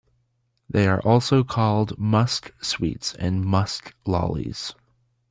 [0.67, 4.73] They are also called 'musk sweets' and 'musk lollies'.